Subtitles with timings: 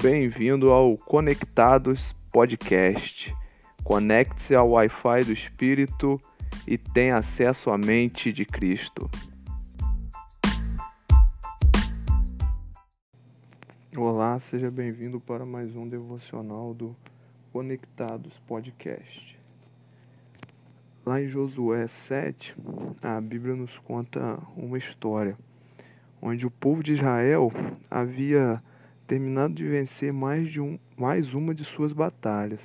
[0.00, 3.34] Bem-vindo ao Conectados Podcast.
[3.82, 6.20] Conecte-se ao Wi-Fi do Espírito
[6.68, 9.10] e tenha acesso à mente de Cristo.
[13.96, 16.94] Olá, seja bem-vindo para mais um devocional do
[17.52, 19.36] Conectados Podcast.
[21.04, 22.54] Lá em Josué 7,
[23.02, 25.36] a Bíblia nos conta uma história
[26.22, 27.50] onde o povo de Israel
[27.90, 28.62] havia
[29.08, 32.60] terminado de vencer mais, de um, mais uma de suas batalhas,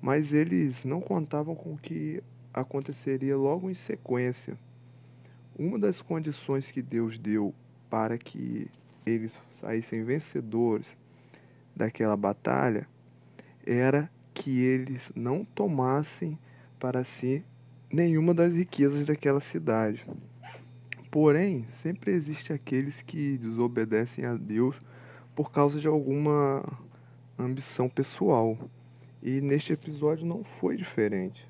[0.00, 2.22] mas eles não contavam com o que
[2.54, 4.56] aconteceria logo em sequência.
[5.58, 7.52] Uma das condições que Deus deu
[7.90, 8.70] para que
[9.04, 10.96] eles saíssem vencedores
[11.74, 12.86] daquela batalha
[13.66, 16.38] era que eles não tomassem
[16.78, 17.42] para si
[17.92, 20.06] nenhuma das riquezas daquela cidade.
[21.10, 24.78] Porém, sempre existe aqueles que desobedecem a Deus
[25.36, 26.64] por causa de alguma
[27.38, 28.56] ambição pessoal.
[29.22, 31.46] E neste episódio não foi diferente.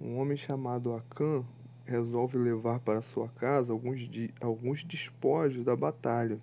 [0.00, 1.44] Um homem chamado Akan
[1.84, 4.00] resolve levar para sua casa alguns,
[4.40, 6.40] alguns despojos da batalha.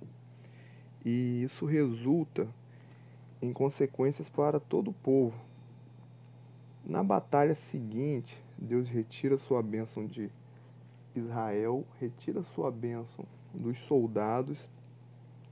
[1.04, 2.48] E isso resulta
[3.42, 5.36] em consequências para todo o povo.
[6.86, 10.30] Na batalha seguinte, Deus retira sua bênção de
[11.16, 14.70] Israel, retira sua bênção dos soldados,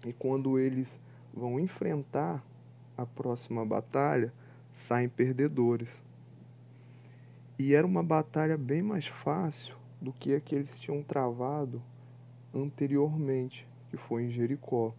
[0.05, 0.87] e quando eles
[1.35, 2.43] vão enfrentar
[2.97, 4.33] a próxima batalha,
[4.87, 5.89] saem perdedores.
[7.59, 11.81] E era uma batalha bem mais fácil do que a que eles tinham travado
[12.53, 14.93] anteriormente, que foi em Jericó.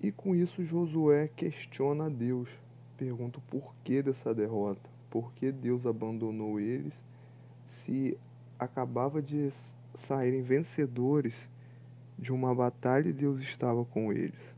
[0.00, 2.48] E com isso Josué questiona a Deus,
[2.96, 6.92] pergunta o porquê dessa derrota, por que Deus abandonou eles
[7.84, 8.18] se
[8.58, 9.52] acabava de
[10.06, 11.36] saírem vencedores
[12.18, 14.55] de uma batalha e Deus estava com eles.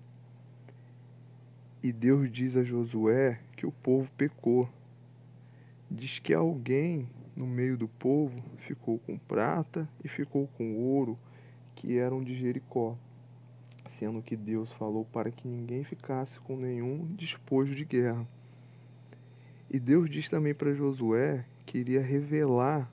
[1.81, 4.69] E Deus diz a Josué que o povo pecou.
[5.89, 11.17] Diz que alguém no meio do povo ficou com prata e ficou com ouro
[11.77, 12.97] que eram de Jericó,
[13.97, 18.27] sendo que Deus falou para que ninguém ficasse com nenhum despojo de guerra.
[19.71, 22.91] E Deus diz também para Josué que iria revelar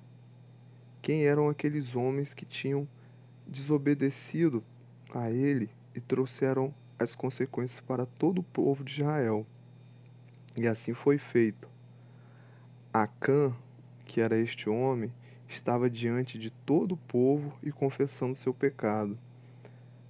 [1.02, 2.88] quem eram aqueles homens que tinham
[3.48, 4.64] desobedecido
[5.12, 9.46] a ele e trouxeram as consequências para todo o povo de Israel.
[10.56, 11.68] E assim foi feito.
[12.94, 13.54] Acã,
[14.06, 15.12] que era este homem,
[15.48, 19.18] estava diante de todo o povo e confessando seu pecado.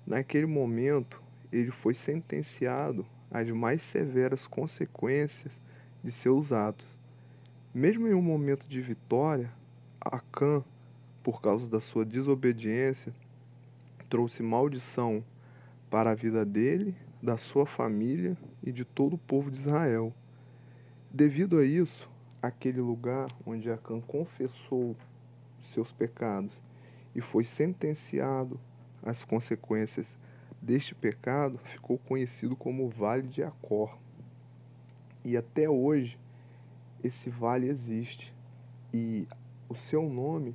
[0.06, 5.52] Naquele momento, ele foi sentenciado às mais severas consequências
[6.04, 6.88] de seus atos.
[7.74, 9.52] Mesmo em um momento de vitória,
[10.00, 10.64] Acã,
[11.24, 13.12] por causa da sua desobediência,
[14.08, 15.24] trouxe maldição
[15.96, 20.14] para a vida dele, da sua família e de todo o povo de Israel.
[21.10, 22.10] Devido a isso,
[22.42, 24.94] aquele lugar onde Acã confessou
[25.74, 26.52] seus pecados
[27.16, 28.60] e foi sentenciado
[29.02, 30.06] às consequências
[30.62, 33.98] deste pecado ficou conhecido como Vale de Acor.
[35.24, 36.20] E até hoje
[37.02, 38.34] esse vale existe
[38.94, 39.26] e
[39.70, 40.54] o seu nome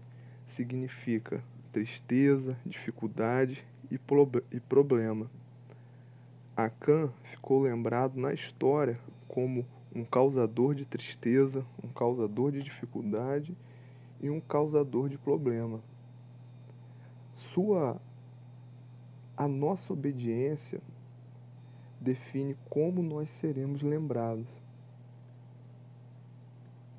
[0.48, 3.98] significa tristeza, dificuldade e,
[4.52, 5.30] e problema.
[7.30, 9.64] Ficou lembrado na história como
[9.94, 13.56] um causador de tristeza, um causador de dificuldade
[14.20, 15.80] e um causador de problema.
[17.54, 18.00] Sua
[19.36, 20.82] a nossa obediência
[21.98, 24.46] define como nós seremos lembrados.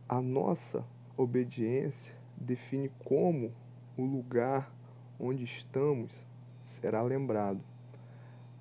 [0.09, 0.83] A nossa
[1.15, 3.51] obediência define como
[3.95, 4.73] o lugar
[5.19, 6.11] onde estamos
[6.79, 7.59] será lembrado.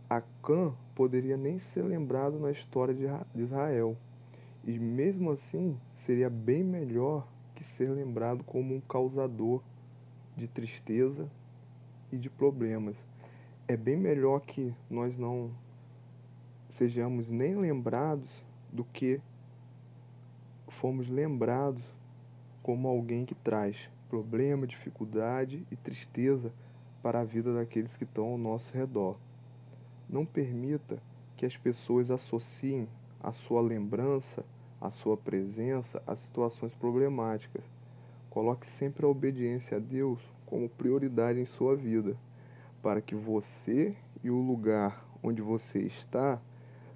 [0.08, 3.96] Acã poderia nem ser lembrado na história de Israel,
[4.64, 9.62] e mesmo assim seria bem melhor que ser lembrado como um causador
[10.36, 11.30] de tristeza
[12.10, 12.96] e de problemas.
[13.68, 15.50] É bem melhor que nós não
[16.70, 18.30] sejamos nem lembrados
[18.72, 19.20] do que
[20.80, 21.84] fomos lembrados
[22.62, 23.76] como alguém que traz
[24.08, 26.52] problema, dificuldade e tristeza
[27.02, 29.16] para a vida daqueles que estão ao nosso redor.
[30.08, 30.98] Não permita
[31.36, 32.88] que as pessoas associem
[33.22, 34.44] a sua lembrança,
[34.80, 37.64] a sua presença a situações problemáticas.
[38.28, 42.16] Coloque sempre a obediência a Deus como prioridade em sua vida,
[42.82, 46.40] para que você e o lugar onde você está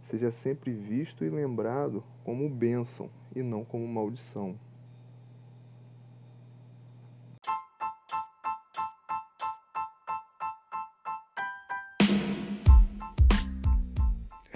[0.04, 4.58] seja sempre visto e lembrado como bênção e não como maldição.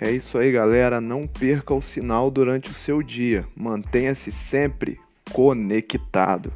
[0.01, 1.01] É isso aí, galera.
[1.01, 3.45] Não perca o sinal durante o seu dia.
[3.57, 4.99] Mantenha-se sempre
[5.33, 6.53] conectado.